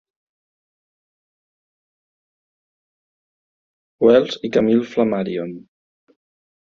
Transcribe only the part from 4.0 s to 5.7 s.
Wells i Camille Flammarion.